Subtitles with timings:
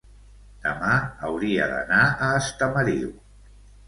[0.61, 0.93] demà
[1.27, 1.99] hauria d'anar
[2.29, 3.13] a Estamariu.